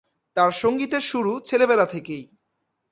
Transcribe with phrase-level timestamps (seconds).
[0.37, 2.23] তার সঙ্গীতের শুরু ছেলেবেলা থেকেই।